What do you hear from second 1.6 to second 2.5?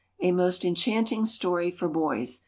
for boys.